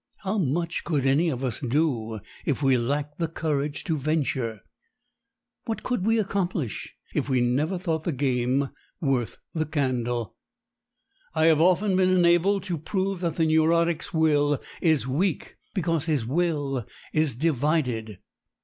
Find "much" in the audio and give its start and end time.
0.39-0.83